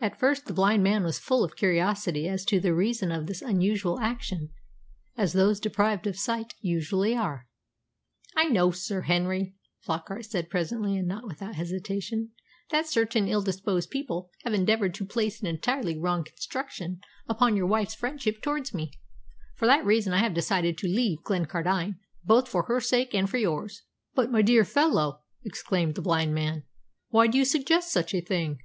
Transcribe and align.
At 0.00 0.20
first 0.20 0.44
the 0.44 0.52
blind 0.52 0.82
man 0.82 1.02
was 1.02 1.18
full 1.18 1.42
of 1.42 1.56
curiosity 1.56 2.28
as 2.28 2.44
to 2.46 2.60
the 2.60 2.74
reason 2.74 3.10
of 3.10 3.26
this 3.26 3.40
unusual 3.40 3.98
action, 3.98 4.50
as 5.16 5.32
those 5.32 5.58
deprived 5.58 6.06
of 6.06 6.18
sight 6.18 6.52
usually 6.60 7.16
are. 7.16 7.48
"I 8.36 8.50
know, 8.50 8.70
Sir 8.70 9.00
Henry," 9.00 9.54
Flockart 9.80 10.26
said 10.26 10.50
presently, 10.50 10.98
and 10.98 11.08
not 11.08 11.26
without 11.26 11.54
hesitation, 11.54 12.32
"that 12.70 12.86
certain 12.86 13.28
ill 13.28 13.40
disposed 13.40 13.88
people 13.88 14.30
have 14.42 14.52
endeavoured 14.52 14.92
to 14.96 15.06
place 15.06 15.40
an 15.40 15.46
entirely 15.46 15.96
wrong 15.96 16.22
construction 16.22 17.00
upon 17.26 17.56
your 17.56 17.66
wife's 17.66 17.94
friendship 17.94 18.42
towards 18.42 18.74
me. 18.74 18.92
For 19.54 19.64
that 19.64 19.86
reason 19.86 20.12
I 20.12 20.18
have 20.18 20.34
decided 20.34 20.76
to 20.78 20.86
leave 20.86 21.22
Glencardine, 21.24 21.94
both 22.22 22.46
for 22.46 22.64
her 22.64 22.78
sake 22.82 23.14
and 23.14 23.30
for 23.30 23.38
yours." 23.38 23.84
"But, 24.14 24.30
my 24.30 24.42
dear 24.42 24.66
fellow," 24.66 25.22
exclaimed 25.46 25.94
the 25.94 26.02
blind 26.02 26.34
man, 26.34 26.64
"why 27.08 27.26
do 27.26 27.38
you 27.38 27.46
suggest 27.46 27.90
such 27.90 28.12
a 28.12 28.20
thing?" 28.20 28.58